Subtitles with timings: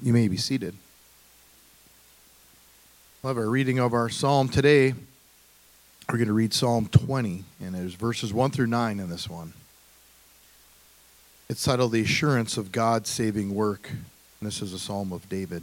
[0.00, 0.74] You may be seated.
[3.22, 4.94] We'll have a reading of our psalm today.
[6.08, 9.52] We're going to read Psalm 20, and there's verses 1 through 9 in this one.
[11.48, 13.88] It's titled The Assurance of God's Saving Work.
[13.88, 15.62] And this is a psalm of David.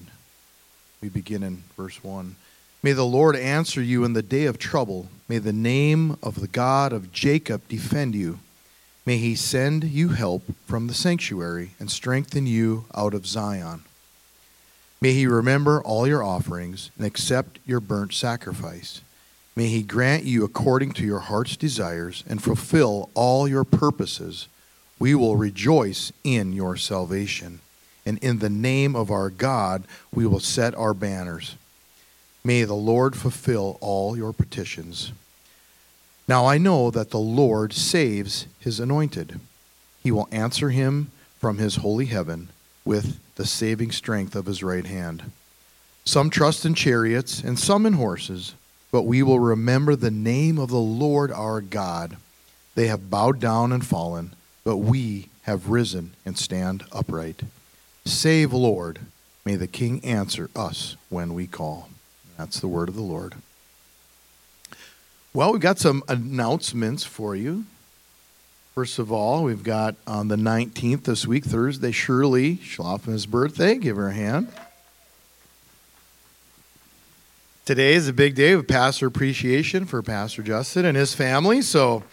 [1.02, 2.35] We begin in verse 1.
[2.82, 5.09] May the Lord answer you in the day of trouble.
[5.27, 8.40] May the name of the God of Jacob defend you.
[9.05, 13.84] May he send you help from the sanctuary and strengthen you out of Zion.
[15.02, 19.02] May he remember all your offerings and accept your burnt sacrifice.
[19.55, 24.48] May he grant you according to your heart's desires and fulfill all your purposes.
[24.99, 27.59] We will rejoice in your salvation.
[28.05, 31.55] And in the name of our God, we will set our banners.
[32.43, 35.13] May the Lord fulfill all your petitions.
[36.27, 39.40] Now I know that the Lord saves his anointed.
[40.04, 42.49] He will answer him from his holy heaven
[42.85, 45.32] with the saving strength of his right hand.
[46.05, 48.55] Some trust in chariots and some in horses,
[48.91, 52.18] but we will remember the name of the Lord our God.
[52.76, 57.41] They have bowed down and fallen, but we have risen and stand upright.
[58.05, 58.99] Save, Lord.
[59.46, 61.90] May the King answer us when we call.
[62.38, 63.36] That's the word of the Lord.
[65.34, 67.66] Well, we've got some announcements for you.
[68.80, 73.75] First of all, we've got on the 19th this week, Thursday, Shirley Schlaffen's birthday.
[73.75, 74.47] Give her a hand.
[77.66, 82.03] Today is a big day of pastor appreciation for Pastor Justin and his family, so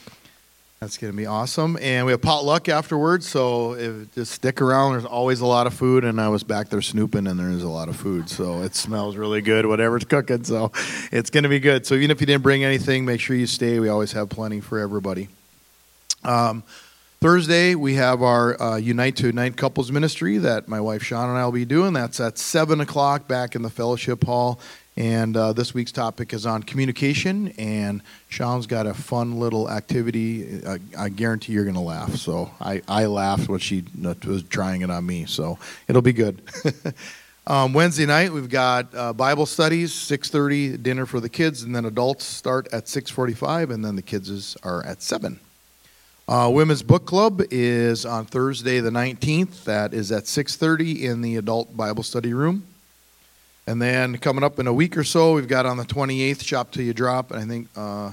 [0.81, 1.79] that's going to be awesome.
[1.81, 4.95] And we have potluck afterwards, so if, just stick around.
[4.95, 7.69] There's always a lot of food, and I was back there snooping, and there's a
[7.69, 10.43] lot of food, so it smells really good, whatever's cooking.
[10.43, 10.73] So
[11.13, 11.87] it's going to be good.
[11.87, 13.79] So even if you didn't bring anything, make sure you stay.
[13.79, 15.29] We always have plenty for everybody.
[16.27, 16.65] Um,
[17.21, 21.39] Thursday, we have our uh, Unite to Unite Couples Ministry that my wife Sean and
[21.39, 21.93] I will be doing.
[21.93, 24.61] That's at 7 o'clock back in the fellowship hall.
[24.97, 27.49] And uh, this week's topic is on communication.
[27.59, 30.63] And Sean's got a fun little activity.
[30.67, 32.17] I, I guarantee you're going to laugh.
[32.17, 33.85] So I, I laughed when she
[34.27, 35.27] was trying it on me.
[35.27, 36.43] So it'll be good.
[37.47, 41.63] um, Wednesday night, we've got uh, Bible studies, 6.30, dinner for the kids.
[41.63, 43.73] And then adults start at 6.45.
[43.73, 45.41] And then the kids are at 7.
[46.29, 49.63] Uh, Women's Book Club is on Thursday the 19th.
[49.63, 52.65] That is at 6:30 in the adult Bible study room.
[53.69, 56.73] And then coming up in a week or so, we've got on the 28th Shop
[56.73, 58.11] Till You Drop, and I think uh,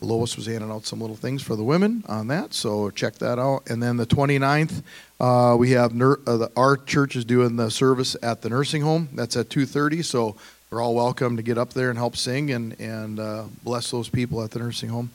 [0.00, 3.38] Lois was handing out some little things for the women on that, so check that
[3.38, 3.62] out.
[3.68, 4.82] And then the 29th,
[5.20, 9.08] uh, we have uh, the, our church is doing the service at the nursing home.
[9.12, 10.34] That's at 2:30, so
[10.68, 14.08] you're all welcome to get up there and help sing and and uh, bless those
[14.08, 15.10] people at the nursing home.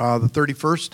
[0.00, 0.92] Uh, the 31st,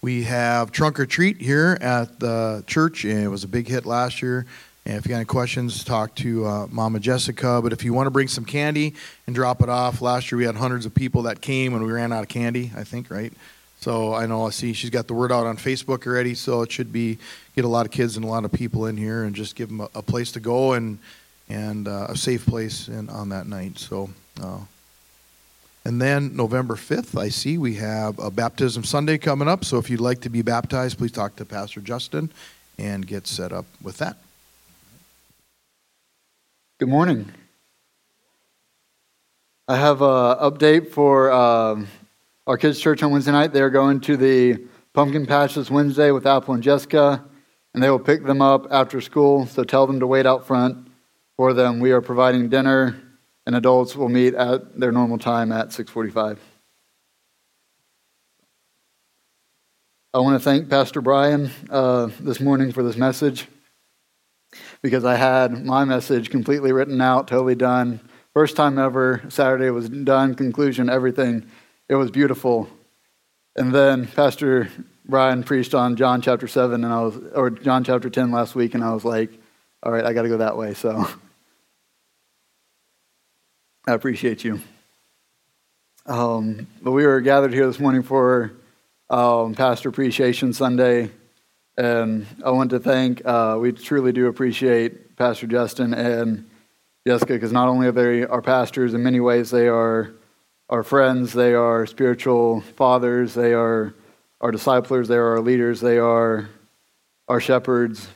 [0.00, 3.84] we have Trunk or Treat here at the church, and it was a big hit
[3.84, 4.46] last year.
[4.86, 7.60] And if you got any questions, talk to uh, Mama Jessica.
[7.62, 8.94] But if you want to bring some candy
[9.26, 11.92] and drop it off, last year we had hundreds of people that came and we
[11.92, 13.34] ran out of candy, I think, right?
[13.80, 16.72] So I know I see she's got the word out on Facebook already, so it
[16.72, 17.18] should be
[17.54, 19.68] get a lot of kids and a lot of people in here and just give
[19.68, 20.98] them a, a place to go and
[21.50, 23.78] and uh, a safe place in, on that night.
[23.78, 24.08] So
[24.42, 24.60] uh,
[25.88, 29.64] and then November 5th, I see we have a Baptism Sunday coming up.
[29.64, 32.30] So if you'd like to be baptized, please talk to Pastor Justin
[32.78, 34.18] and get set up with that.
[36.78, 37.32] Good morning.
[39.66, 41.88] I have an update for um,
[42.46, 43.54] our kids' church on Wednesday night.
[43.54, 44.62] They're going to the
[44.92, 47.24] pumpkin patch this Wednesday with Apple and Jessica,
[47.72, 49.46] and they will pick them up after school.
[49.46, 50.86] So tell them to wait out front
[51.38, 51.80] for them.
[51.80, 53.07] We are providing dinner
[53.48, 56.36] and adults will meet at their normal time at 6:45.
[60.12, 63.48] I want to thank Pastor Brian uh, this morning for this message
[64.82, 68.00] because I had my message completely written out, totally done.
[68.34, 69.22] First time ever.
[69.30, 71.46] Saturday was done, conclusion, everything.
[71.88, 72.68] It was beautiful.
[73.56, 74.68] And then Pastor
[75.06, 78.74] Brian preached on John chapter 7 and I was or John chapter 10 last week
[78.74, 79.30] and I was like,
[79.82, 80.74] all right, I got to go that way.
[80.74, 81.08] So
[83.88, 84.60] I appreciate you.
[86.04, 88.52] Um, but we were gathered here this morning for
[89.08, 91.10] um, Pastor Appreciation Sunday,
[91.78, 96.50] and I want to thank, uh, we truly do appreciate Pastor Justin and
[97.06, 100.12] Jessica, because not only are they our pastors, in many ways they are
[100.68, 103.94] our friends, they are spiritual fathers, they are
[104.42, 106.50] our disciplers, they are our leaders, they are
[107.26, 108.06] our shepherds.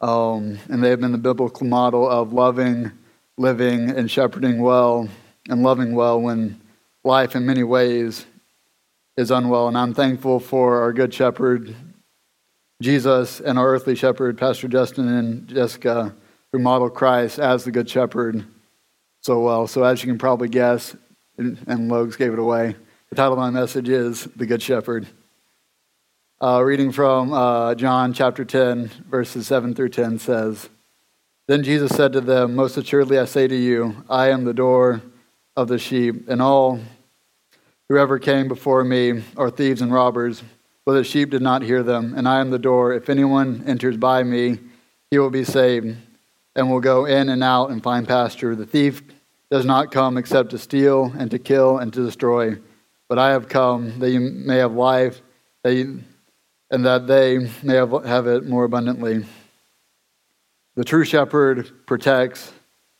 [0.00, 2.90] Um, and they have been the biblical model of loving
[3.38, 5.08] living and shepherding well
[5.48, 6.60] and loving well when
[7.04, 8.26] life in many ways
[9.16, 9.68] is unwell.
[9.68, 11.74] And I'm thankful for our good shepherd,
[12.80, 16.14] Jesus and our earthly shepherd, Pastor Justin and Jessica,
[16.52, 18.44] who model Christ as the Good Shepherd
[19.20, 19.66] so well.
[19.66, 20.94] So, as you can probably guess,
[21.38, 22.76] and, Logs gave it away,
[23.08, 25.06] the title of my message is The Good Shepherd.
[26.42, 30.68] Uh, reading from uh, John chapter 10, verses 7 through 10 says,
[31.48, 35.02] Then Jesus said to them, Most assuredly I say to you, I am the door
[35.56, 36.78] of the sheep, and all
[37.88, 40.42] whoever came before me are thieves and robbers,
[40.86, 42.92] but the sheep did not hear them, and I am the door.
[42.92, 44.58] If anyone enters by me,
[45.10, 45.96] he will be saved,
[46.54, 48.54] and will go in and out and find pasture.
[48.54, 49.02] The thief
[49.50, 52.56] does not come except to steal and to kill and to destroy.
[53.08, 55.20] But I have come that you may have life,
[55.64, 56.02] that you,
[56.70, 59.26] and that they may have, have it more abundantly.
[60.74, 62.50] The true shepherd protects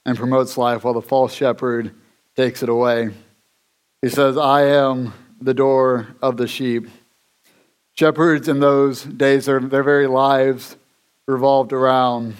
[0.05, 1.95] and promotes life, while the false shepherd
[2.37, 3.11] takes it away.
[4.03, 6.89] He says, I am the door of the sheep.
[7.95, 10.77] Shepherds in those days, their, their very lives
[11.27, 12.35] revolved around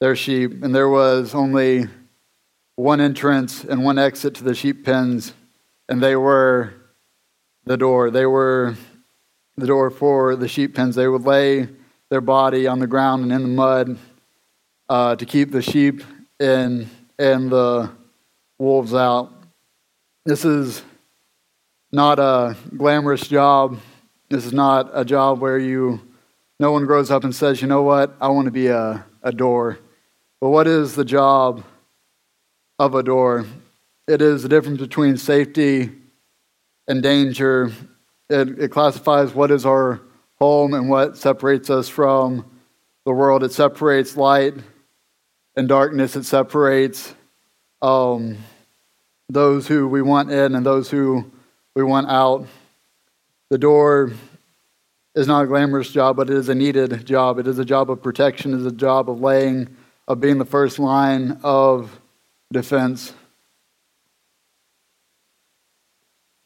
[0.00, 1.86] their sheep, and there was only
[2.74, 5.32] one entrance and one exit to the sheep pens,
[5.88, 6.74] and they were
[7.66, 8.10] the door.
[8.10, 8.74] They were
[9.56, 10.96] the door for the sheep pens.
[10.96, 11.68] They would lay
[12.08, 13.98] their body on the ground and in the mud
[14.90, 16.02] uh, to keep the sheep
[16.40, 17.88] in and the
[18.58, 19.32] wolves out.
[20.26, 20.82] This is
[21.92, 23.78] not a glamorous job.
[24.28, 26.00] This is not a job where you
[26.58, 29.32] no one grows up and says, you know what, I want to be a, a
[29.32, 29.78] door.
[30.40, 31.64] But what is the job
[32.78, 33.46] of a door?
[34.06, 35.90] It is the difference between safety
[36.86, 37.72] and danger.
[38.28, 40.02] It, it classifies what is our
[40.38, 42.44] home and what separates us from
[43.06, 43.42] the world.
[43.42, 44.54] It separates light
[45.56, 46.16] and darkness.
[46.16, 47.14] It separates
[47.82, 48.38] um,
[49.28, 51.30] those who we want in and those who
[51.74, 52.46] we want out.
[53.48, 54.12] The door
[55.14, 57.38] is not a glamorous job, but it is a needed job.
[57.38, 59.76] It is a job of protection, it is a job of laying,
[60.06, 62.00] of being the first line of
[62.52, 63.12] defense.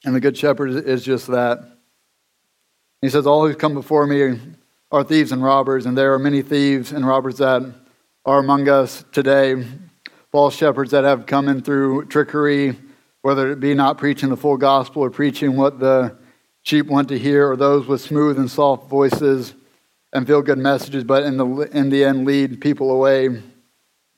[0.05, 1.79] And the Good Shepherd is just that.
[3.01, 4.39] He says, All who come before me
[4.91, 7.75] are thieves and robbers, and there are many thieves and robbers that
[8.27, 9.65] are among us today.
[10.33, 12.77] False shepherds that have come in through trickery,
[13.23, 16.17] whether it be not preaching the full gospel or preaching what the
[16.63, 19.55] sheep want to hear, or those with smooth and soft voices
[20.15, 23.43] and feel good messages, but in the, in the end lead people away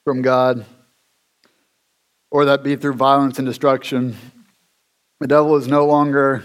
[0.05, 0.65] from God,
[2.31, 4.17] or that be through violence and destruction.
[5.21, 6.45] The devil is no longer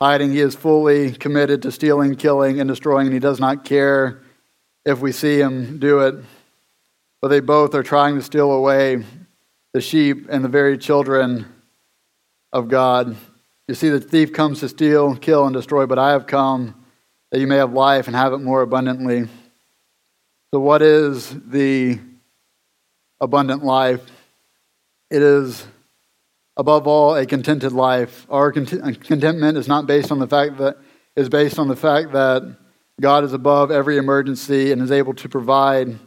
[0.00, 0.32] hiding.
[0.32, 4.22] He is fully committed to stealing, killing, and destroying, and he does not care
[4.84, 6.16] if we see him do it.
[7.22, 9.04] But they both are trying to steal away
[9.72, 11.46] the sheep and the very children
[12.52, 13.16] of God.
[13.68, 16.74] You see, the thief comes to steal, kill, and destroy, but I have come
[17.30, 19.28] that you may have life and have it more abundantly.
[20.52, 22.00] So, what is the
[23.20, 24.04] abundant life?
[25.08, 25.64] It is
[26.56, 28.26] above all, a contented life.
[28.28, 30.76] Our contentment is not based on the fact that
[31.14, 32.56] is based on the fact that
[33.00, 35.98] God is above every emergency and is able to provide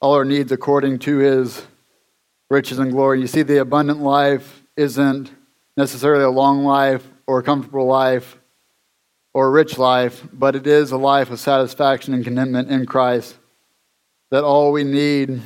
[0.00, 1.66] all our needs according to his
[2.50, 3.20] riches and glory.
[3.20, 5.30] You see, the abundant life isn't
[5.76, 8.38] necessarily a long life or a comfortable life
[9.34, 13.36] or a rich life, but it is a life of satisfaction and contentment in Christ.
[14.30, 15.42] That all we need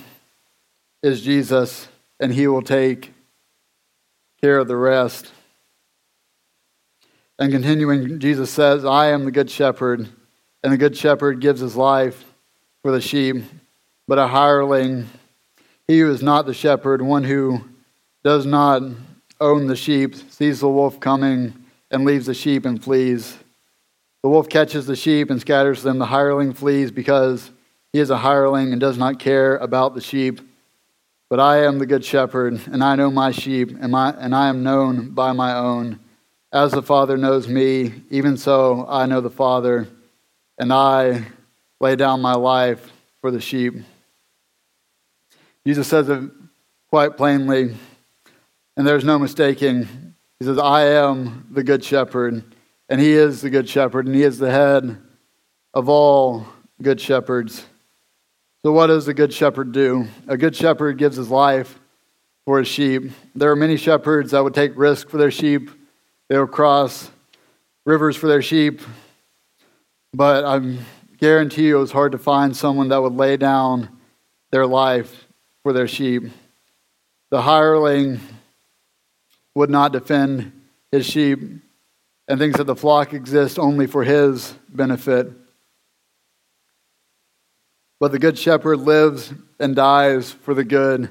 [1.02, 1.88] is Jesus,
[2.18, 3.12] and he will take
[4.40, 5.32] care of the rest.
[7.38, 10.08] And continuing, Jesus says, I am the good shepherd,
[10.62, 12.24] and the good shepherd gives his life
[12.82, 13.36] for the sheep.
[14.10, 15.06] But a hireling,
[15.86, 17.64] he who is not the shepherd, one who
[18.24, 18.82] does not
[19.40, 21.54] own the sheep, sees the wolf coming
[21.92, 23.38] and leaves the sheep and flees.
[24.24, 26.00] The wolf catches the sheep and scatters them.
[26.00, 27.52] The hireling flees because
[27.92, 30.40] he is a hireling and does not care about the sheep.
[31.28, 34.48] But I am the good shepherd, and I know my sheep, and, my, and I
[34.48, 36.00] am known by my own.
[36.52, 39.86] As the Father knows me, even so I know the Father,
[40.58, 41.26] and I
[41.78, 42.90] lay down my life
[43.20, 43.74] for the sheep.
[45.66, 46.30] Jesus says it
[46.88, 47.74] quite plainly,
[48.76, 49.84] and there's no mistaking.
[50.38, 52.42] He says, I am the good shepherd,
[52.88, 54.96] and he is the good shepherd, and he is the head
[55.74, 56.46] of all
[56.80, 57.66] good shepherds.
[58.64, 60.06] So, what does a good shepherd do?
[60.28, 61.78] A good shepherd gives his life
[62.46, 63.10] for his sheep.
[63.34, 65.70] There are many shepherds that would take risk for their sheep,
[66.28, 67.10] they would cross
[67.84, 68.80] rivers for their sheep.
[70.12, 70.78] But I
[71.18, 73.90] guarantee you it was hard to find someone that would lay down
[74.50, 75.26] their life
[75.62, 76.24] for their sheep.
[77.30, 78.20] The hireling
[79.54, 80.52] would not defend
[80.90, 81.40] his sheep
[82.28, 85.32] and thinks that the flock exists only for his benefit.
[87.98, 91.08] But the good shepherd lives and dies for the good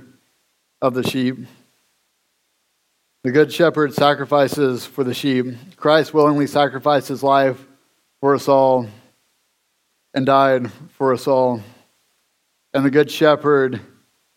[0.81, 1.37] of the sheep.
[3.23, 5.45] The good shepherd sacrifices for the sheep.
[5.75, 7.63] Christ willingly sacrificed his life
[8.21, 8.87] for us all
[10.13, 11.61] and died for us all.
[12.73, 13.81] And the good shepherd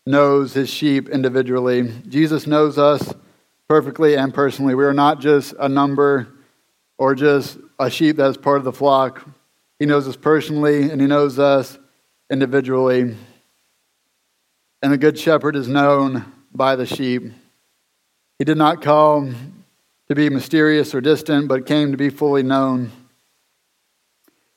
[0.05, 1.91] knows his sheep individually.
[2.07, 3.13] Jesus knows us
[3.67, 4.75] perfectly and personally.
[4.75, 6.27] We are not just a number
[6.97, 9.27] or just a sheep that is part of the flock.
[9.79, 11.77] He knows us personally and he knows us
[12.29, 13.15] individually.
[14.81, 17.23] And the good shepherd is known by the sheep.
[18.37, 19.63] He did not come
[20.09, 22.91] to be mysterious or distant, but came to be fully known.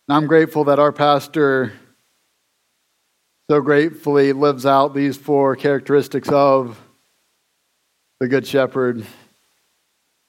[0.09, 1.73] And I'm grateful that our pastor
[3.49, 6.81] so gratefully lives out these four characteristics of
[8.19, 9.07] the Good Shepherd.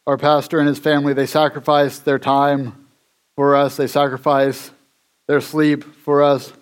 [0.06, 2.88] Our pastor and his family, they sacrifice their time
[3.36, 4.70] for us, they sacrifice
[5.28, 6.54] their sleep for us,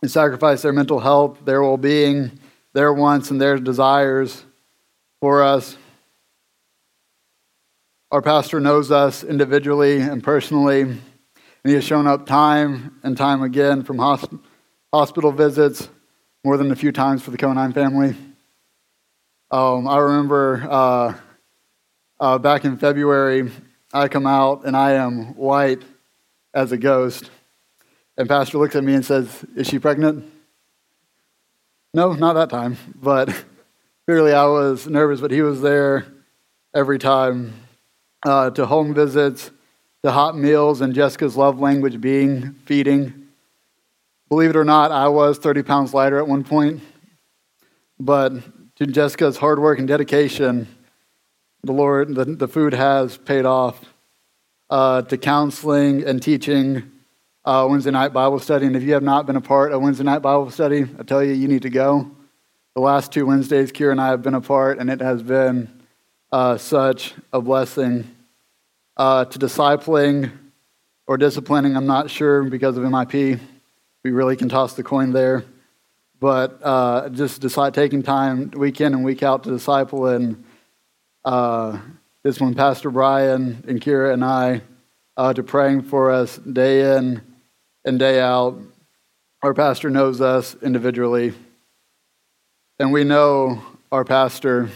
[0.00, 2.38] they sacrifice their mental health, their well being,
[2.72, 4.44] their wants, and their desires
[5.20, 5.76] for us.
[8.10, 11.02] Our pastor knows us individually and personally, and
[11.64, 14.40] he has shown up time and time again from hosp-
[14.94, 15.88] hospital visits,
[16.44, 18.14] more than a few times for the Conine family.
[19.50, 21.14] Um, I remember uh,
[22.20, 23.50] uh, back in February,
[23.92, 25.82] I come out and I am white
[26.54, 27.28] as a ghost.
[28.16, 30.32] And Pastor looks at me and says, Is she pregnant?
[31.92, 32.76] No, not that time.
[32.94, 33.34] But
[34.06, 36.06] clearly I was nervous, but he was there
[36.72, 37.52] every time
[38.24, 39.50] uh, to home visits,
[40.04, 43.23] to hot meals, and Jessica's love language being feeding.
[44.34, 46.82] Believe it or not, I was 30 pounds lighter at one point.
[48.00, 48.32] But
[48.74, 50.66] to Jessica's hard work and dedication,
[51.62, 53.94] the Lord, the, the food has paid off.
[54.68, 56.82] Uh, to counseling and teaching,
[57.44, 58.66] uh, Wednesday night Bible study.
[58.66, 61.22] And if you have not been a part of Wednesday night Bible study, I tell
[61.22, 62.10] you, you need to go.
[62.74, 65.70] The last two Wednesdays, Kira and I have been a part, and it has been
[66.32, 68.10] uh, such a blessing.
[68.96, 70.32] Uh, to discipling
[71.06, 73.38] or disciplining, I'm not sure because of MIP.
[74.04, 75.44] We really can toss the coin there.
[76.20, 80.06] But uh, just decide, taking time week in and week out to disciple.
[80.06, 80.44] And
[81.24, 81.78] uh,
[82.22, 84.60] this one, Pastor Brian and Kira and I,
[85.16, 87.22] uh, to praying for us day in
[87.84, 88.58] and day out.
[89.42, 91.34] Our pastor knows us individually,
[92.78, 94.70] and we know our pastor.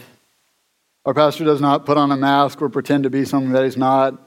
[1.07, 3.79] Our pastor does not put on a mask or pretend to be something that he's
[3.79, 4.21] not,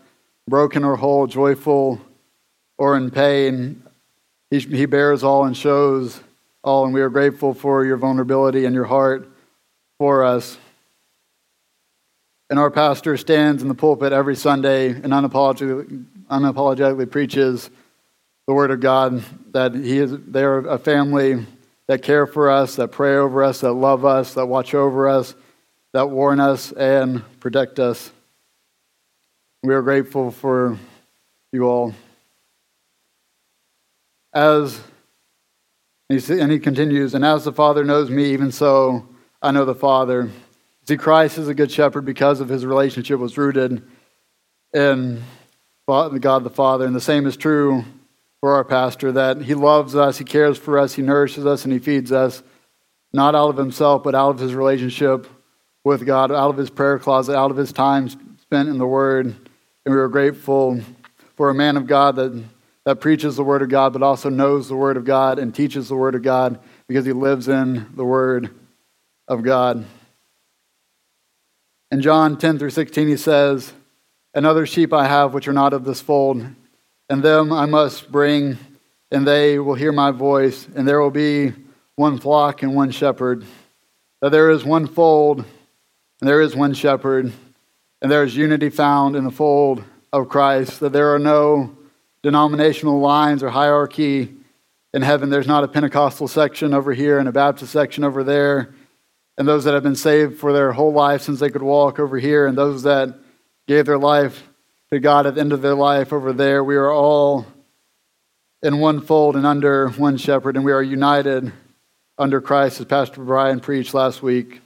[0.48, 2.01] broken or whole, joyful
[2.77, 3.84] or in pain.
[4.51, 6.22] He, he bears all and shows
[6.63, 9.27] all, and we are grateful for your vulnerability and your heart
[9.98, 10.58] for us.
[12.50, 17.70] And our pastor stands in the pulpit every Sunday and unapologetically, unapologetically preaches
[18.46, 21.46] the Word of God, that he is, they're a family
[21.88, 25.34] that care for us, that pray over us, that love us, that watch over us,
[25.93, 28.12] that warn us and protect us.
[29.63, 30.77] We are grateful for
[31.53, 31.93] you all.
[34.33, 34.81] As
[36.09, 39.07] and he continues, and as the Father knows me, even so
[39.41, 40.29] I know the Father.
[40.85, 43.81] See, Christ is a good shepherd because of his relationship was rooted
[44.73, 45.23] in
[45.88, 47.85] God the Father, and the same is true
[48.41, 51.71] for our pastor that he loves us, he cares for us, he nourishes us, and
[51.71, 52.41] he feeds us,
[53.13, 55.27] not out of himself, but out of his relationship
[55.83, 58.09] with God, out of his prayer closet, out of his time
[58.39, 59.27] spent in the Word.
[59.85, 60.81] And we are grateful
[61.35, 62.43] for a man of God that,
[62.85, 65.88] that preaches the Word of God, but also knows the Word of God and teaches
[65.88, 68.50] the Word of God because he lives in the Word
[69.27, 69.85] of God.
[71.91, 73.73] In John 10 through 16, he says,
[74.33, 76.45] Another sheep I have which are not of this fold
[77.11, 78.57] and them I must bring,
[79.11, 81.51] and they will hear my voice, and there will be
[81.97, 83.43] one flock and one shepherd.
[84.21, 85.45] That there is one fold, and
[86.29, 87.33] there is one shepherd,
[88.01, 89.83] and there is unity found in the fold
[90.13, 90.79] of Christ.
[90.79, 91.75] That there are no
[92.24, 94.34] denominational lines or hierarchy
[94.94, 95.30] in heaven.
[95.30, 98.74] There's not a Pentecostal section over here and a Baptist section over there,
[99.38, 102.18] and those that have been saved for their whole life since they could walk over
[102.18, 103.16] here, and those that
[103.68, 104.44] gave their life
[104.92, 106.63] to God at the end of their life over there.
[106.63, 107.46] We are all
[108.62, 111.51] in one fold and under one shepherd, and we are united
[112.18, 114.62] under Christ, as Pastor Brian preached last week.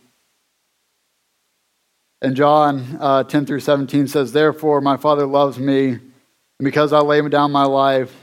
[2.22, 6.00] And John uh, 10 through 17 says, Therefore, my Father loves me,
[6.60, 8.14] and because I lay down my life,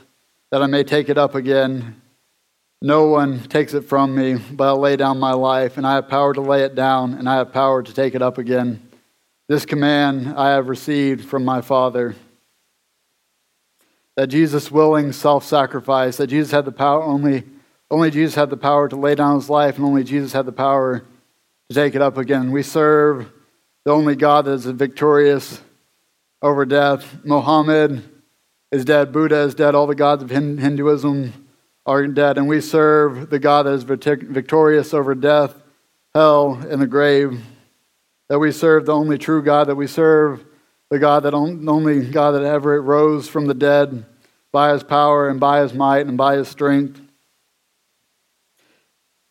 [0.51, 2.01] that I may take it up again.
[2.81, 6.09] No one takes it from me, but I lay down my life, and I have
[6.09, 8.87] power to lay it down, and I have power to take it up again.
[9.47, 12.15] This command I have received from my Father.
[14.15, 17.43] that Jesus' willing self sacrifice, that Jesus had the power, only,
[17.89, 20.51] only Jesus had the power to lay down his life, and only Jesus had the
[20.51, 21.03] power
[21.69, 22.51] to take it up again.
[22.51, 23.31] We serve
[23.85, 25.61] the only God that is victorious
[26.41, 27.25] over death.
[27.25, 28.12] Mohammed
[28.73, 31.31] is dead, Buddha is dead, all the gods of Hinduism
[31.85, 35.53] are dead, and we serve the God that is victorious over death,
[36.15, 37.39] hell, and the grave.
[38.29, 40.43] That we serve the only true God, that we serve
[40.89, 44.05] the God that only God that ever rose from the dead
[44.51, 46.99] by his power and by his might and by his strength.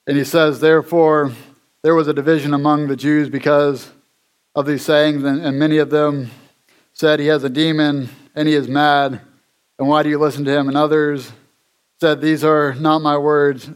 [0.06, 1.32] And he says, therefore,
[1.82, 3.90] there was a division among the Jews because
[4.54, 6.30] of these sayings, and many of them
[6.92, 9.20] said, He has a demon and he is mad.
[9.82, 10.68] And why do you listen to him?
[10.68, 11.32] And others
[11.98, 13.68] said, These are not my words.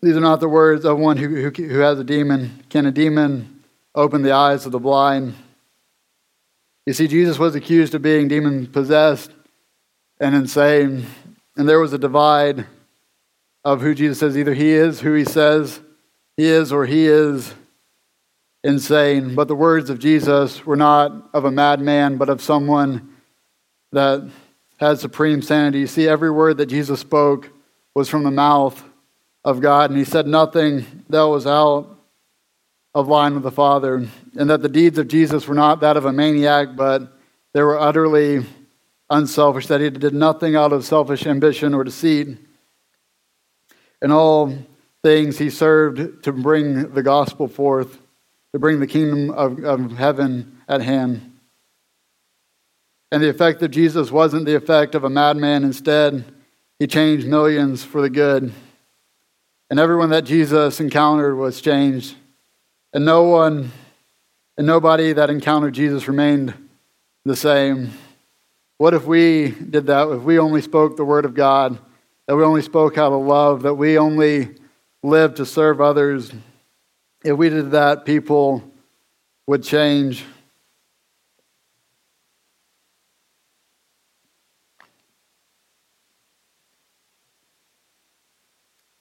[0.00, 2.62] These are not the words of one who, who, who has a demon.
[2.70, 3.64] Can a demon
[3.96, 5.34] open the eyes of the blind?
[6.86, 9.32] You see, Jesus was accused of being demon possessed
[10.20, 11.04] and insane.
[11.56, 12.64] And there was a divide
[13.64, 15.80] of who Jesus says either he is who he says
[16.36, 17.52] he is or he is
[18.62, 19.34] insane.
[19.34, 23.16] But the words of Jesus were not of a madman, but of someone
[23.90, 24.30] that
[24.78, 25.80] had supreme sanity.
[25.80, 27.50] You see, every word that Jesus spoke
[27.94, 28.82] was from the mouth
[29.44, 31.90] of God, and he said nothing that was out
[32.94, 36.04] of line with the Father, and that the deeds of Jesus were not that of
[36.04, 37.12] a maniac, but
[37.52, 38.44] they were utterly
[39.10, 42.38] unselfish, that he did nothing out of selfish ambition or deceit.
[44.00, 44.56] In all
[45.02, 47.98] things, he served to bring the gospel forth,
[48.52, 51.33] to bring the kingdom of, of heaven at hand.
[53.14, 55.62] And the effect of Jesus wasn't the effect of a madman.
[55.62, 56.24] Instead,
[56.80, 58.52] he changed millions for the good.
[59.70, 62.16] And everyone that Jesus encountered was changed.
[62.92, 63.70] And no one
[64.58, 66.54] and nobody that encountered Jesus remained
[67.24, 67.92] the same.
[68.78, 70.08] What if we did that?
[70.08, 71.78] If we only spoke the word of God,
[72.26, 74.56] that we only spoke out of love, that we only
[75.04, 76.32] lived to serve others?
[77.24, 78.64] If we did that, people
[79.46, 80.24] would change.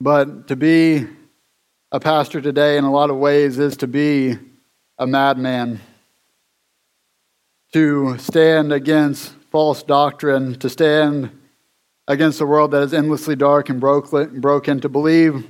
[0.03, 1.07] But to be
[1.89, 4.37] a pastor today, in a lot of ways, is to be
[4.99, 5.79] a madman.
[7.71, 11.31] To stand against false doctrine, to stand
[12.05, 15.49] against a world that is endlessly dark and broken, to believe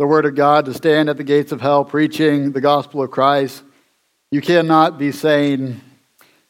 [0.00, 3.12] the Word of God, to stand at the gates of hell preaching the gospel of
[3.12, 3.62] Christ.
[4.32, 5.80] You cannot be sane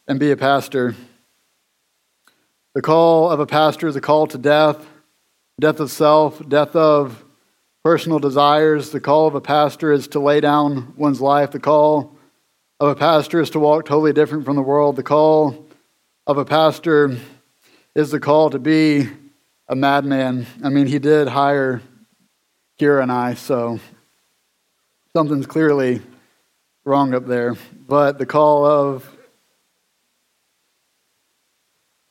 [0.08, 0.94] and be a pastor.
[2.74, 4.86] The call of a pastor is a call to death,
[5.60, 7.22] death of self, death of
[7.82, 8.90] personal desires.
[8.90, 11.50] The call of a pastor is to lay down one's life.
[11.50, 12.16] The call
[12.78, 14.96] of a pastor is to walk totally different from the world.
[14.96, 15.66] The call
[16.26, 17.16] of a pastor
[17.94, 19.08] is the call to be
[19.68, 20.46] a madman.
[20.62, 21.82] I mean, he did hire
[22.80, 23.80] Kira and I, so
[25.12, 26.02] something's clearly
[26.84, 27.56] wrong up there.
[27.88, 29.16] But the call of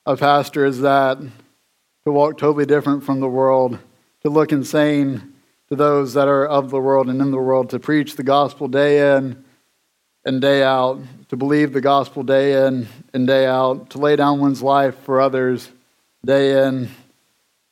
[0.06, 3.80] a pastor is that to walk totally different from the world,
[4.24, 5.31] to look insane
[5.72, 8.68] to those that are of the world and in the world to preach the gospel
[8.68, 9.42] day in
[10.26, 14.42] and day out, to believe the gospel day in and day out, to lay down
[14.42, 15.72] one's life for others
[16.26, 16.90] day in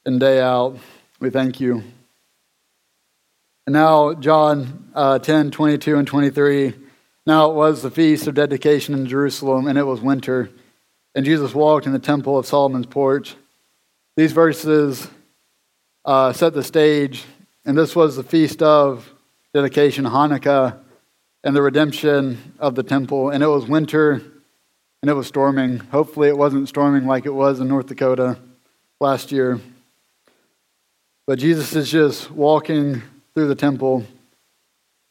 [0.05, 0.77] and day out.
[1.19, 1.83] We thank you.
[3.67, 6.73] And now, John uh, 10 22 and 23.
[7.25, 10.49] Now it was the feast of dedication in Jerusalem, and it was winter.
[11.15, 13.35] And Jesus walked in the temple of Solomon's porch.
[14.15, 15.09] These verses
[16.05, 17.25] uh, set the stage
[17.65, 19.13] and this was the feast of
[19.53, 20.77] dedication, Hanukkah,
[21.43, 23.29] and the redemption of the temple.
[23.29, 24.21] And it was winter
[25.01, 25.77] and it was storming.
[25.77, 28.37] Hopefully, it wasn't storming like it was in North Dakota
[28.99, 29.59] last year.
[31.25, 33.01] But Jesus is just walking
[33.33, 34.05] through the temple.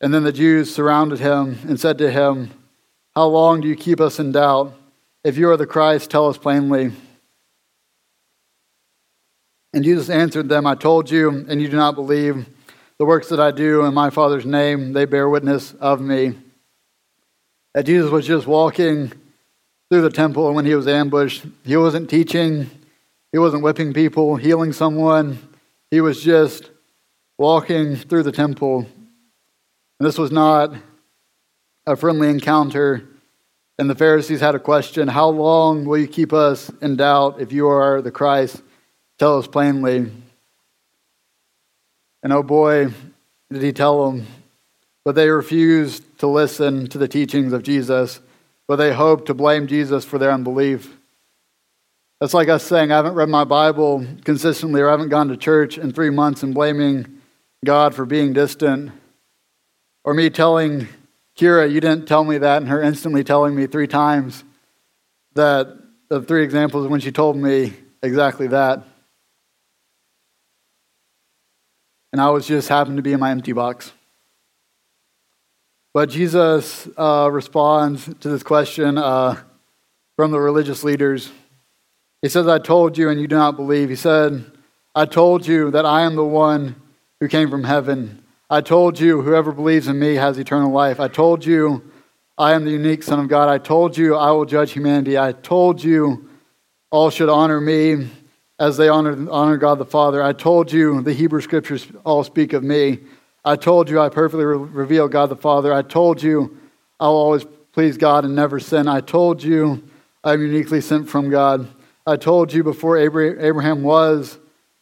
[0.00, 2.50] And then the Jews surrounded him and said to him,
[3.14, 4.74] How long do you keep us in doubt?
[5.24, 6.92] If you are the Christ, tell us plainly.
[9.72, 12.46] And Jesus answered them, I told you, and you do not believe.
[12.98, 16.36] The works that I do in my Father's name, they bear witness of me.
[17.74, 19.12] That Jesus was just walking
[19.90, 22.68] through the temple, and when he was ambushed, he wasn't teaching,
[23.30, 25.38] he wasn't whipping people, healing someone.
[25.90, 26.70] He was just
[27.38, 28.80] walking through the temple.
[28.80, 30.74] And this was not
[31.86, 33.08] a friendly encounter.
[33.78, 37.52] And the Pharisees had a question How long will you keep us in doubt if
[37.52, 38.62] you are the Christ?
[39.18, 40.10] Tell us plainly.
[42.22, 42.88] And oh boy,
[43.52, 44.26] did he tell them.
[45.04, 48.20] But they refused to listen to the teachings of Jesus,
[48.66, 50.96] but they hoped to blame Jesus for their unbelief.
[52.20, 55.36] That's like us saying, I haven't read my Bible consistently or I haven't gone to
[55.36, 57.20] church in three months and blaming
[57.64, 58.92] God for being distant.
[60.04, 60.88] Or me telling
[61.38, 64.42] Kira, you didn't tell me that, and her instantly telling me three times
[65.34, 65.78] that
[66.08, 68.84] the three examples when she told me exactly that.
[72.12, 73.92] And I was just happened to be in my empty box.
[75.94, 79.40] But Jesus uh, responds to this question uh,
[80.16, 81.30] from the religious leaders.
[82.22, 83.88] He says, I told you and you do not believe.
[83.88, 84.44] He said,
[84.94, 86.76] I told you that I am the one
[87.20, 88.24] who came from heaven.
[88.50, 91.00] I told you whoever believes in me has eternal life.
[91.00, 91.90] I told you
[92.36, 93.48] I am the unique Son of God.
[93.48, 95.18] I told you I will judge humanity.
[95.18, 96.28] I told you
[96.90, 98.08] all should honor me
[98.58, 100.22] as they honor, honor God the Father.
[100.22, 102.98] I told you the Hebrew scriptures all speak of me.
[103.44, 105.72] I told you I perfectly re- reveal God the Father.
[105.72, 106.58] I told you
[106.98, 108.88] I'll always please God and never sin.
[108.88, 109.82] I told you
[110.24, 111.68] I'm uniquely sent from God.
[112.06, 114.38] I told you before Abraham was,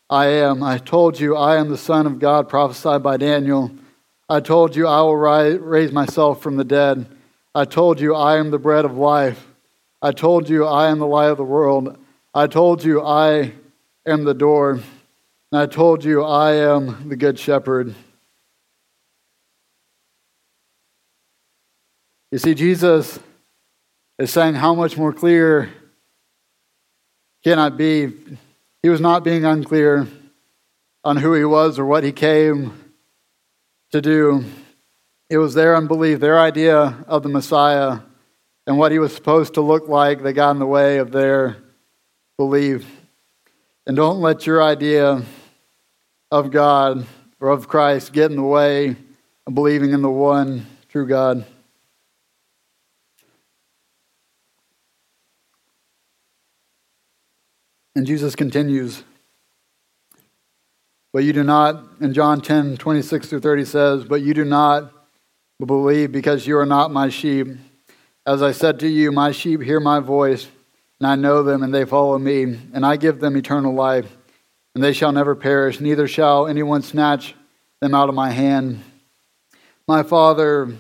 [0.09, 0.63] I am.
[0.63, 3.73] I told you I am the Son of God prophesied by Daniel.
[4.29, 7.07] I told you I will raise myself from the dead.
[7.55, 9.47] I told you I am the bread of life.
[10.01, 11.99] I told you I am the light of the world.
[12.35, 13.53] I told you I
[14.07, 14.81] am the door.
[15.53, 17.95] And I told you I am the good shepherd.
[22.31, 23.19] You see, Jesus
[24.19, 25.71] is saying how much more clear
[27.45, 28.13] can I be?
[28.83, 30.07] He was not being unclear
[31.05, 32.73] on who he was or what he came
[33.93, 34.45] to do.
[35.31, 38.01] It was their unbelief, their idea of the Messiah
[38.67, 41.57] and what he was supposed to look like that got in the way of their
[42.37, 42.85] belief.
[43.87, 45.23] And don't let your idea
[46.33, 47.07] of God
[47.39, 48.97] or of Christ get in the way
[49.47, 51.47] of believing in the one true God.
[57.95, 59.05] And Jesus continues.
[61.13, 64.93] But you do not, in John 10, 26 through 30 says, But you do not
[65.65, 67.47] believe because you are not my sheep.
[68.27, 70.49] As I said to you, my sheep hear my voice,
[71.01, 74.17] and I know them, and they follow me, and I give them eternal life,
[74.75, 77.35] and they shall never perish, neither shall anyone snatch
[77.81, 78.83] them out of my hand.
[79.87, 80.75] My Father,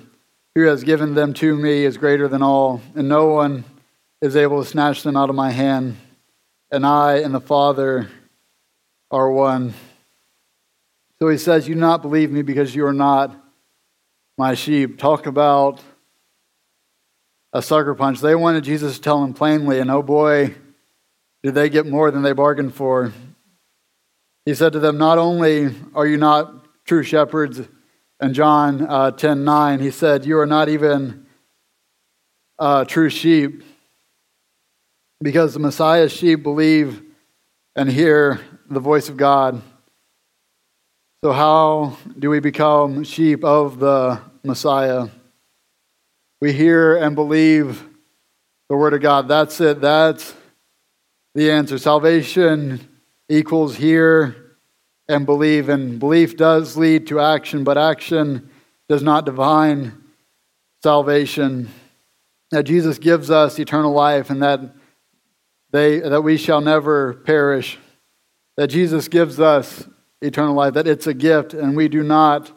[0.55, 3.65] who has given them to me, is greater than all, and no one
[4.21, 5.97] is able to snatch them out of my hand
[6.71, 8.09] and I and the Father
[9.11, 9.75] are one.
[11.21, 13.35] So he says, You do not believe me because you are not
[14.37, 14.99] my sheep.
[14.99, 15.81] Talk about
[17.57, 18.21] a sucker punch.
[18.21, 20.55] They wanted Jesus to tell them plainly, and oh boy,
[21.43, 23.15] did they get more than they bargained for.
[24.45, 27.63] He said to them, Not only are you not true shepherds,
[28.21, 31.27] and John uh, 10 9, he said, You are not even
[32.59, 33.63] uh, true sheep
[35.23, 37.03] because the Messiah's sheep believe
[37.75, 38.39] and hear
[38.69, 39.63] the voice of God.
[41.25, 45.09] So, how do we become sheep of the Messiah?
[46.41, 47.83] We hear and believe
[48.69, 49.27] the Word of God.
[49.27, 49.81] That's it.
[49.81, 50.35] That's
[51.35, 51.79] the answer.
[51.79, 52.87] Salvation
[53.29, 54.57] equals hear
[55.09, 55.71] and believe.
[55.71, 58.51] And belief does lead to action, but action
[58.89, 60.05] does not define
[60.83, 61.71] salvation.
[62.51, 64.61] That Jesus gives us eternal life and that
[65.73, 67.79] they, that we shall never perish,
[68.57, 69.89] that Jesus gives us
[70.21, 72.53] eternal life, that it's a gift and we do not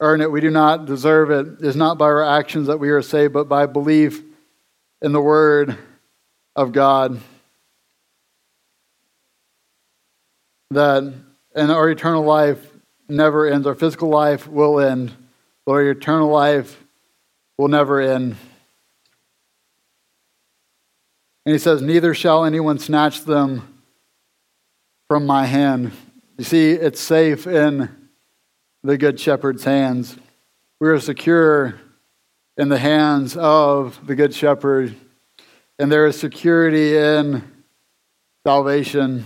[0.00, 1.64] earn it, we do not deserve it.
[1.64, 4.22] It's not by our actions that we are saved, but by belief
[5.02, 5.76] in the Word
[6.54, 7.20] of God.
[10.70, 11.14] That
[11.54, 12.64] and our eternal life
[13.08, 13.66] never ends.
[13.66, 15.12] Our physical life will end,
[15.64, 16.84] but our eternal life
[17.56, 18.36] will never end.
[21.44, 23.82] And he says, Neither shall anyone snatch them
[25.08, 25.92] from my hand.
[26.36, 27.88] You see, it's safe in
[28.84, 30.16] the Good Shepherd's hands.
[30.80, 31.80] We are secure
[32.56, 34.94] in the hands of the Good Shepherd,
[35.80, 37.42] and there is security in
[38.46, 39.24] salvation.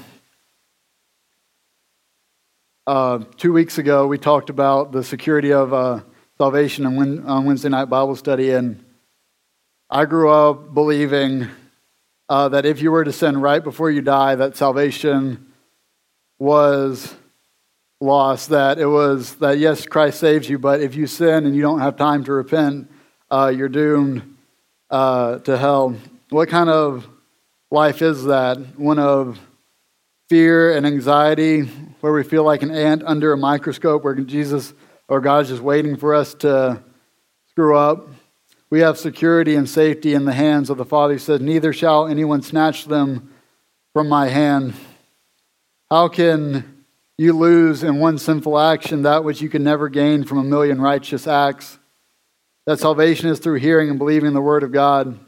[2.87, 6.01] Uh, two weeks ago, we talked about the security of uh,
[6.39, 8.83] salvation on Wednesday night Bible study, and
[9.91, 11.49] I grew up believing
[12.31, 15.53] uh, that if you were to sin right before you die, that salvation
[16.39, 17.15] was
[18.03, 18.51] lost.
[18.51, 21.81] That it was that yes, Christ saves you, but if you sin and you don't
[21.81, 22.91] have time to repent,
[23.31, 24.37] uh, you're doomed
[24.91, 25.97] uh, to hell.
[26.31, 27.07] What kind of
[27.71, 28.59] life is that?
[28.79, 29.39] One of
[30.29, 31.63] fear and anxiety,
[32.01, 34.75] where we feel like an ant under a microscope, where Jesus
[35.09, 36.83] or God is just waiting for us to
[37.51, 38.09] screw up.
[38.71, 41.13] We have security and safety in the hands of the Father.
[41.13, 43.31] He says, Neither shall anyone snatch them
[43.93, 44.73] from my hand?
[45.91, 46.82] How can
[47.23, 50.81] you lose in one sinful action that which you can never gain from a million
[50.81, 51.79] righteous acts?
[52.67, 55.19] That salvation is through hearing and believing the Word of God.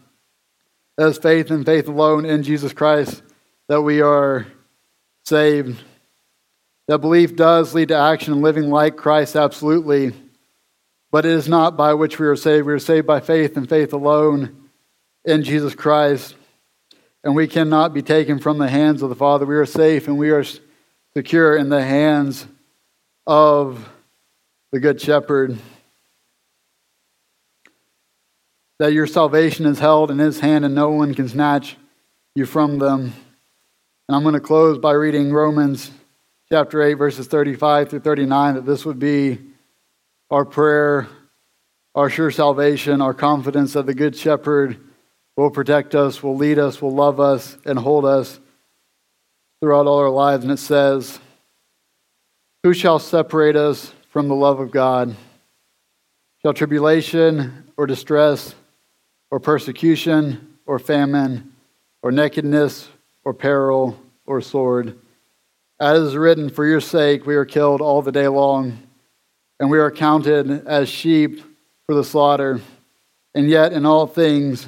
[0.97, 3.23] That is faith and faith alone in Jesus Christ
[3.69, 4.47] that we are
[5.25, 5.83] saved.
[6.87, 10.13] That belief does lead to action and living like Christ, absolutely.
[11.11, 12.67] But it is not by which we are saved.
[12.67, 14.71] We are saved by faith and faith alone
[15.25, 16.35] in Jesus Christ.
[17.23, 19.47] And we cannot be taken from the hands of the Father.
[19.47, 20.45] We are safe and we are
[21.17, 22.45] secure in the hands
[23.25, 23.89] of
[24.73, 25.57] the Good Shepherd.
[28.81, 31.77] That your salvation is held in His hand and no one can snatch
[32.35, 33.13] you from them.
[34.09, 35.93] And I'm going to close by reading Romans
[36.51, 39.39] chapter 8, verses 35 through 39, that this would be
[40.33, 41.07] our prayer,
[41.95, 44.81] our sure salvation, our confidence that the Good Shepherd
[45.37, 48.41] will protect us, will lead us, will love us, and hold us
[49.65, 50.45] throughout all our lives.
[50.45, 51.19] And it says,
[52.65, 55.17] Who shall separate us from the love of God?
[56.43, 58.55] Shall tribulation or distress
[59.31, 61.55] or persecution or famine
[62.03, 62.91] or nakedness
[63.25, 64.99] or peril or sword.
[65.81, 68.79] As is written, For your sake we are killed all the day long,
[69.59, 71.41] and we are counted as sheep
[71.87, 72.61] for the slaughter.
[73.35, 74.67] And yet, in all things,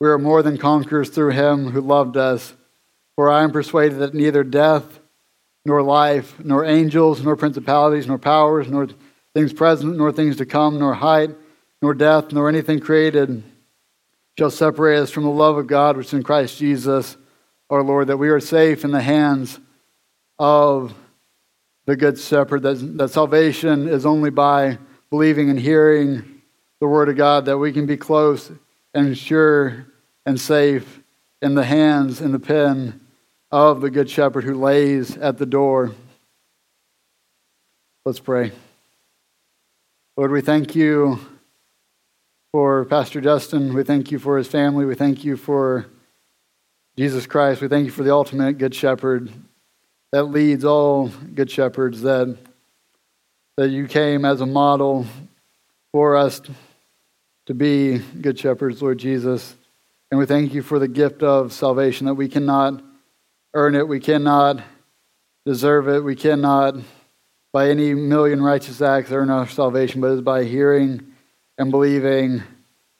[0.00, 2.52] we are more than conquerors through him who loved us.
[3.18, 5.00] For I am persuaded that neither death,
[5.64, 8.86] nor life, nor angels, nor principalities, nor powers, nor
[9.34, 11.30] things present, nor things to come, nor height,
[11.82, 13.42] nor depth, nor anything created
[14.38, 17.16] shall separate us from the love of God which is in Christ Jesus
[17.70, 19.58] our Lord, that we are safe in the hands
[20.38, 20.94] of
[21.86, 24.78] the Good Shepherd, that, that salvation is only by
[25.10, 26.40] believing and hearing
[26.80, 28.52] the Word of God, that we can be close
[28.94, 29.88] and sure
[30.24, 31.00] and safe
[31.42, 33.00] in the hands, in the pen
[33.50, 35.92] of the Good Shepherd who lays at the door.
[38.04, 38.52] Let's pray.
[40.16, 41.18] Lord, we thank you
[42.52, 43.74] for Pastor Justin.
[43.74, 44.84] We thank you for his family.
[44.84, 45.86] We thank you for
[46.98, 49.30] Jesus Christ, we thank you for the ultimate good shepherd
[50.10, 52.36] that leads all good shepherds, that,
[53.56, 55.06] that you came as a model
[55.92, 56.42] for us
[57.46, 59.54] to be good shepherds, Lord Jesus.
[60.10, 62.82] And we thank you for the gift of salvation, that we cannot
[63.54, 64.62] earn it, we cannot
[65.44, 66.76] deserve it, we cannot
[67.52, 71.14] by any million righteous acts earn our salvation, but it's by hearing
[71.56, 72.42] and believing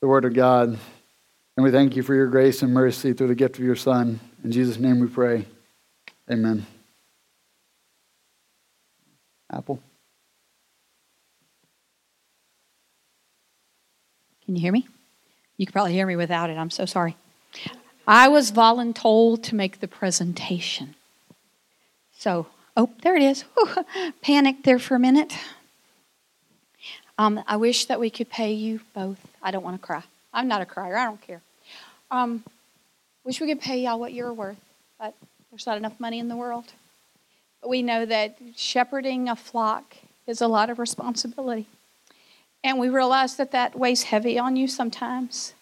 [0.01, 0.79] the Word of God.
[1.57, 4.21] And we thank you for your grace and mercy through the gift of your Son.
[4.45, 5.45] In Jesus' name we pray.
[6.31, 6.67] Amen.
[9.53, 9.81] Apple.
[14.45, 14.87] Can you hear me?
[15.57, 16.57] You can probably hear me without it.
[16.57, 17.17] I'm so sorry.
[18.09, 20.95] I was voluntold to make the presentation.
[22.17, 23.43] So, oh, there it is.
[23.55, 23.85] Whew,
[24.23, 25.37] panicked there for a minute.
[27.19, 29.19] Um, I wish that we could pay you both.
[29.43, 30.03] I don't want to cry.
[30.33, 30.97] I'm not a crier.
[30.97, 31.43] I don't care.
[32.11, 32.45] Um,
[33.25, 34.57] wish we could pay y'all what you're worth,
[34.99, 35.15] but
[35.51, 36.73] there's not enough money in the world.
[37.67, 41.67] We know that shepherding a flock is a lot of responsibility.
[42.65, 45.53] And we realize that that weighs heavy on you sometimes.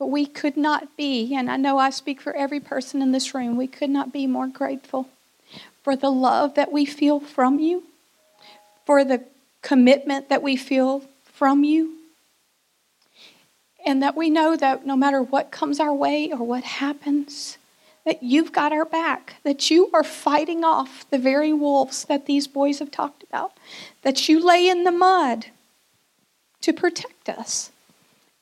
[0.00, 3.34] But we could not be, and I know I speak for every person in this
[3.34, 5.10] room, we could not be more grateful
[5.84, 7.84] for the love that we feel from you,
[8.86, 9.22] for the
[9.60, 11.98] commitment that we feel from you,
[13.84, 17.58] and that we know that no matter what comes our way or what happens,
[18.06, 22.48] that you've got our back, that you are fighting off the very wolves that these
[22.48, 23.52] boys have talked about,
[24.00, 25.48] that you lay in the mud
[26.62, 27.70] to protect us.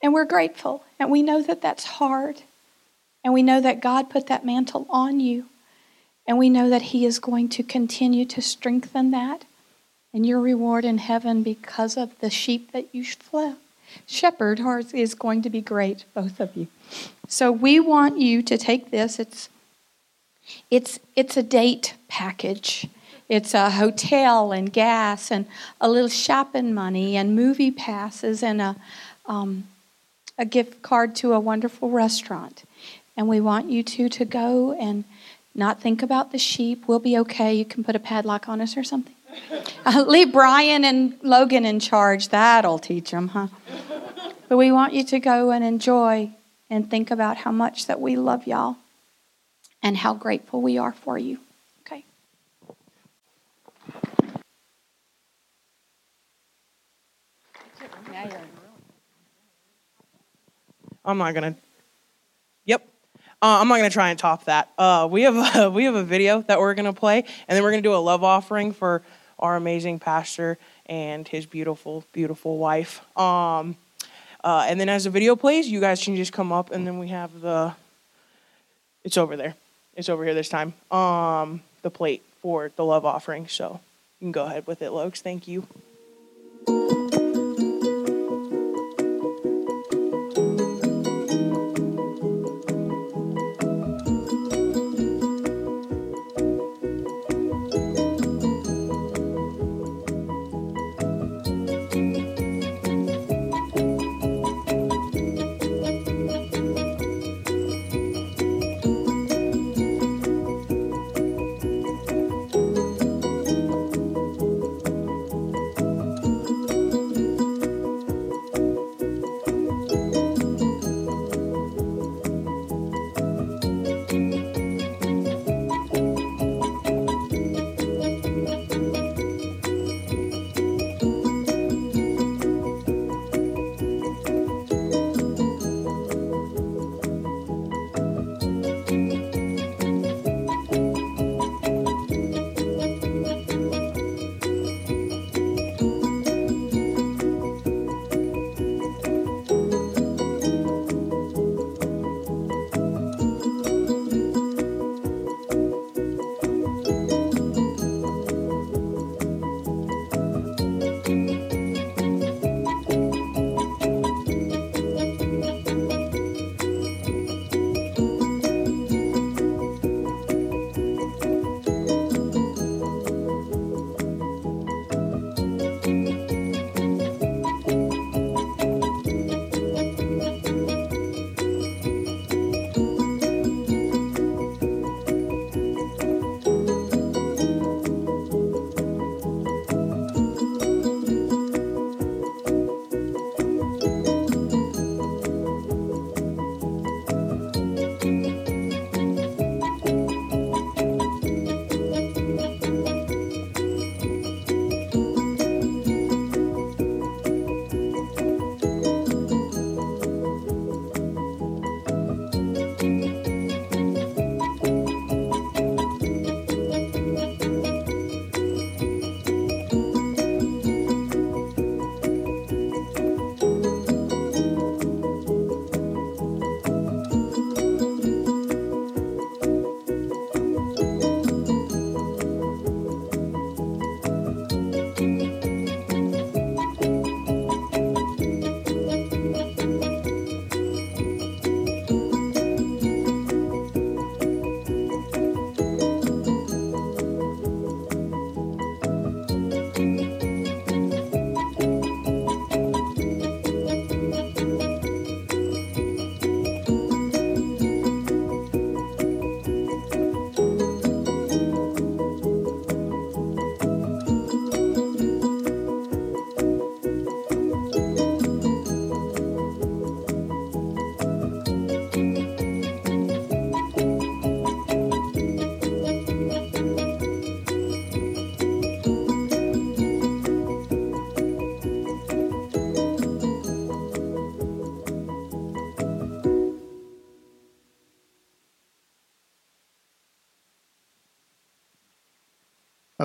[0.03, 2.43] And we're grateful, and we know that that's hard.
[3.25, 5.47] And we know that God put that mantle on you.
[6.27, 9.45] And we know that He is going to continue to strengthen that
[10.13, 13.05] and your reward in heaven because of the sheep that you
[14.07, 14.61] shepherd
[14.95, 16.69] is going to be great, both of you.
[17.27, 19.19] So we want you to take this.
[19.19, 19.49] It's
[20.71, 22.89] it's it's a date package.
[23.29, 25.47] It's a hotel and gas and
[25.81, 28.77] a little shopping money and movie passes and a
[29.27, 29.65] um,
[30.38, 32.64] a gift card to a wonderful restaurant.
[33.16, 35.05] And we want you two to go and
[35.55, 36.85] not think about the sheep.
[36.87, 37.53] We'll be okay.
[37.53, 39.14] You can put a padlock on us or something.
[39.85, 42.29] Uh, leave Brian and Logan in charge.
[42.29, 43.48] That'll teach them, huh?
[44.48, 46.31] But we want you to go and enjoy
[46.70, 48.77] and think about how much that we love y'all
[49.83, 51.38] and how grateful we are for you.
[51.83, 52.05] Okay.
[61.09, 61.57] I'm not gonna.
[62.66, 62.87] Yep.
[63.40, 64.71] Uh, I'm not gonna try and top that.
[64.77, 67.71] Uh, we have a, we have a video that we're gonna play, and then we're
[67.71, 69.03] gonna do a love offering for
[69.38, 73.01] our amazing pastor and his beautiful, beautiful wife.
[73.18, 73.77] Um,
[74.44, 76.99] uh, and then as the video plays, you guys can just come up, and then
[76.99, 77.75] we have the.
[79.03, 79.55] It's over there.
[79.94, 80.75] It's over here this time.
[80.90, 83.49] Um, the plate for the love offering.
[83.49, 83.81] So
[84.21, 85.21] you can go ahead with it, Lokes.
[85.21, 85.66] Thank you.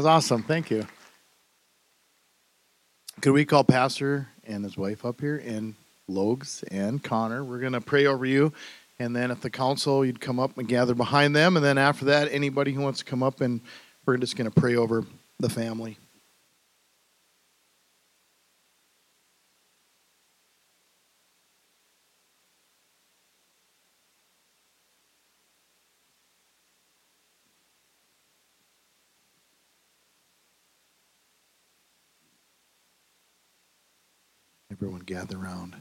[0.03, 0.43] That's awesome.
[0.43, 0.85] Thank you.
[3.21, 5.75] Could we call Pastor and his wife up here and
[6.09, 7.41] Logs and Connor?
[7.41, 8.51] We're going to pray over you.
[8.99, 11.55] And then at the council, you'd come up and gather behind them.
[11.55, 13.61] And then after that, anybody who wants to come up and
[14.05, 15.05] we're just going to pray over
[15.39, 15.97] the family.
[35.05, 35.75] Gather around.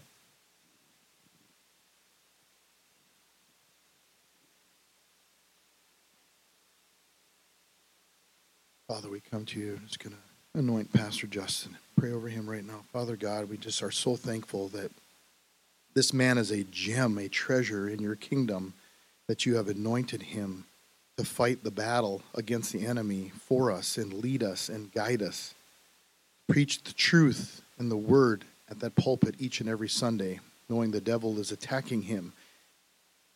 [8.88, 9.80] Father, we come to you.
[9.86, 11.78] Just going to anoint Pastor Justin.
[11.96, 12.82] Pray over him right now.
[12.92, 14.90] Father God, we just are so thankful that
[15.94, 18.74] this man is a gem, a treasure in your kingdom,
[19.28, 20.64] that you have anointed him
[21.16, 25.54] to fight the battle against the enemy for us and lead us and guide us.
[26.48, 31.00] Preach the truth and the word at that pulpit each and every Sunday, knowing the
[31.00, 32.32] devil is attacking him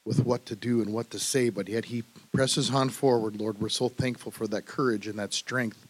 [0.06, 3.60] with what to do and what to say, but yet he presses on forward, Lord.
[3.60, 5.86] We're so thankful for that courage and that strength.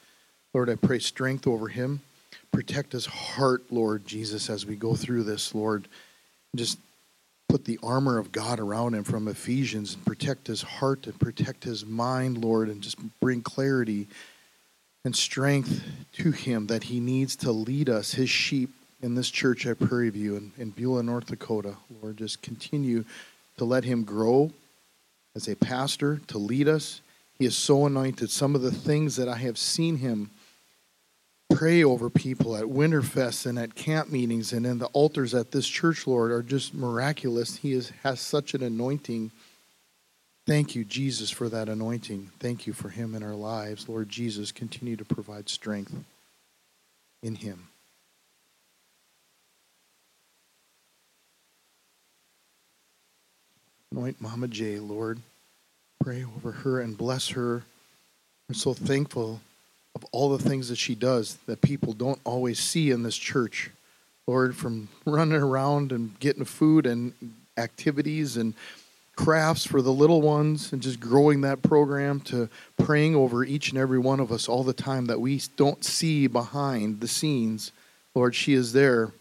[0.53, 2.01] Lord, I pray strength over him.
[2.51, 5.87] Protect his heart, Lord Jesus, as we go through this, Lord.
[6.57, 6.79] Just
[7.49, 11.63] put the armor of God around him from Ephesians and protect his heart and protect
[11.63, 14.09] his mind, Lord, and just bring clarity
[15.05, 15.85] and strength
[16.15, 18.71] to him that he needs to lead us, his sheep,
[19.01, 21.77] in this church at Prairie View in, in Beulah, North Dakota.
[22.03, 23.05] Lord, just continue
[23.59, 24.51] to let him grow
[25.35, 27.01] as a pastor, to lead us.
[27.39, 28.31] He is so anointed.
[28.31, 30.31] Some of the things that I have seen him
[31.51, 35.69] pray over people at Winterfest and at camp meetings and in the altars at this
[35.69, 37.57] church, Lord, are just miraculous.
[37.57, 39.31] He is, has such an anointing.
[40.47, 42.31] Thank you, Jesus, for that anointing.
[42.41, 43.89] Thank you for him in our lives.
[43.89, 45.95] Lord Jesus, continue to provide strength
[47.23, 47.69] in him.
[53.93, 55.21] Anoint Mama J, Lord.
[56.03, 57.63] Pray over her and bless her.
[58.49, 59.41] I'm so thankful
[59.95, 63.71] of all the things that she does that people don't always see in this church.
[64.27, 67.13] Lord, from running around and getting food and
[67.57, 68.55] activities and
[69.15, 73.79] crafts for the little ones and just growing that program to praying over each and
[73.79, 77.73] every one of us all the time that we don't see behind the scenes.
[78.15, 79.13] Lord, she is there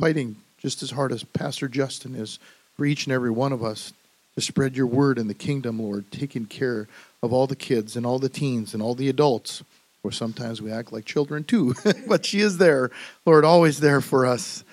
[0.00, 2.38] fighting just as hard as Pastor Justin is
[2.76, 3.92] for each and every one of us
[4.34, 6.88] to spread your word in the kingdom, Lord, taking care
[7.22, 9.62] of all the kids and all the teens and all the adults.
[10.04, 11.74] Or sometimes we act like children too,
[12.08, 12.90] but she is there,
[13.24, 14.64] Lord, always there for us,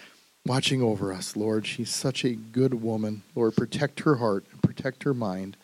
[0.46, 1.68] watching over us, Lord.
[1.68, 3.22] She's such a good woman.
[3.36, 5.56] Lord, protect her heart and protect her mind.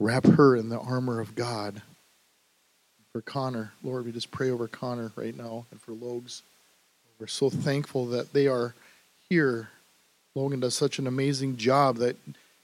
[0.00, 1.82] Wrap her in the armor of God.
[3.12, 6.42] For Connor, Lord, we just pray over Connor right now and for Logs.
[7.20, 8.74] We're so thankful that they are
[9.28, 9.68] here
[10.34, 12.16] Logan does such an amazing job that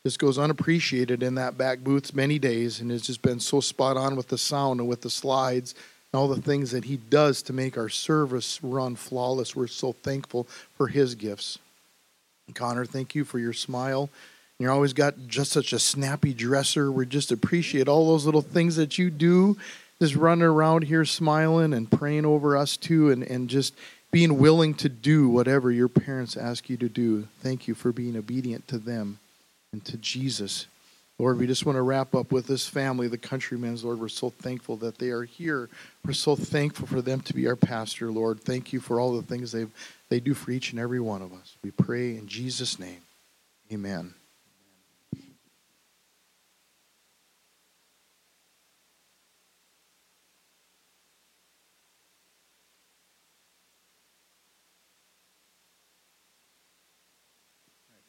[0.04, 3.96] just goes unappreciated in that back booth many days and has just been so spot
[3.96, 5.74] on with the sound and with the slides
[6.12, 9.54] and all the things that he does to make our service run flawless.
[9.54, 11.58] We're so thankful for his gifts.
[12.54, 14.08] Connor, thank you for your smile.
[14.58, 16.90] You're always got just such a snappy dresser.
[16.90, 19.58] We just appreciate all those little things that you do.
[20.00, 23.74] Just running around here smiling and praying over us too and, and just
[24.10, 27.28] being willing to do whatever your parents ask you to do.
[27.40, 29.18] Thank you for being obedient to them
[29.72, 30.66] and to Jesus.
[31.18, 33.84] Lord, we just want to wrap up with this family, the Countrymen's.
[33.84, 35.68] Lord, we're so thankful that they are here.
[36.06, 38.40] We're so thankful for them to be our pastor, Lord.
[38.40, 39.66] Thank you for all the things they
[40.08, 41.56] they do for each and every one of us.
[41.62, 43.02] We pray in Jesus' name.
[43.72, 44.14] Amen.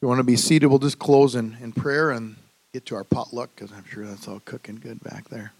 [0.02, 2.36] You want to be seated, we'll just close in, in prayer and
[2.72, 5.52] get to our potluck because I'm sure that's all cooking good back there.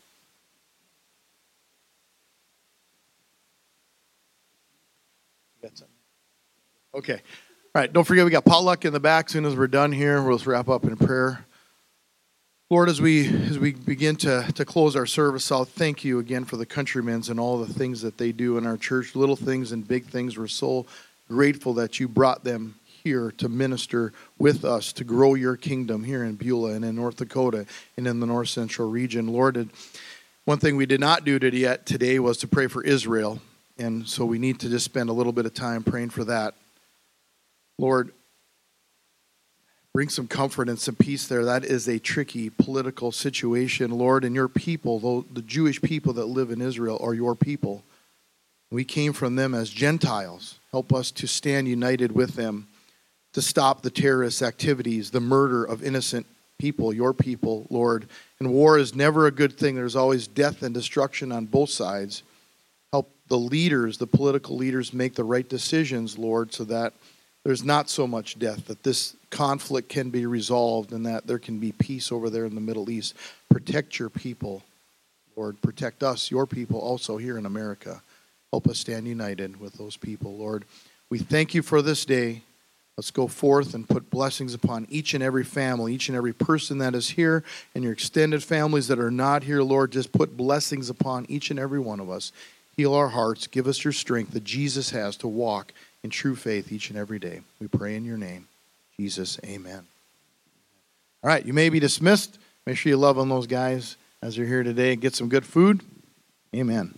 [6.93, 7.13] Okay.
[7.75, 7.93] All right.
[7.93, 9.27] Don't forget, we got potluck in the back.
[9.27, 11.45] As soon as we're done here, we'll just wrap up in prayer.
[12.69, 16.45] Lord, as we as we begin to, to close our service out, thank you again
[16.45, 19.73] for the countrymen's and all the things that they do in our church, little things
[19.73, 20.37] and big things.
[20.37, 20.87] We're so
[21.29, 26.25] grateful that you brought them here to minister with us to grow your kingdom here
[26.25, 29.29] in Beulah and in North Dakota and in the North Central region.
[29.29, 29.71] Lord,
[30.45, 33.41] one thing we did not do yet today was to pray for Israel.
[33.79, 36.55] And so we need to just spend a little bit of time praying for that.
[37.79, 38.13] Lord,
[39.95, 41.45] bring some comfort and some peace there.
[41.45, 46.51] That is a tricky political situation, Lord, and your people, the Jewish people that live
[46.51, 47.85] in Israel, are your people.
[48.71, 50.61] We came from them as Gentiles.
[50.71, 52.69] Help us to stand united with them
[53.33, 56.27] to stop the terrorist activities, the murder of innocent
[56.59, 58.07] people, your people, Lord.
[58.39, 59.75] And war is never a good thing.
[59.75, 62.23] There's always death and destruction on both sides.
[62.93, 66.93] Help the leaders, the political leaders, make the right decisions, Lord, so that
[67.45, 71.59] there's not so much death, that this conflict can be resolved, and that there can
[71.59, 73.15] be peace over there in the Middle East.
[73.49, 74.63] Protect your people,
[75.37, 75.61] Lord.
[75.63, 78.03] Protect us, your people, also here in America.
[78.53, 80.65] Help us stand united with those people, Lord.
[81.09, 82.43] We thank you for this day.
[83.01, 86.77] Let's go forth and put blessings upon each and every family, each and every person
[86.79, 87.43] that is here,
[87.75, 89.93] and your extended families that are not here, Lord.
[89.93, 92.31] Just put blessings upon each and every one of us.
[92.77, 93.47] Heal our hearts.
[93.47, 95.73] Give us your strength that Jesus has to walk
[96.05, 97.41] in true faith each and every day.
[97.59, 98.49] We pray in your name.
[98.99, 99.87] Jesus, amen.
[101.25, 102.39] All right, you may be dismissed.
[102.67, 104.95] Make sure you love on those guys as you're here today.
[104.95, 105.81] Get some good food.
[106.55, 106.93] Amen.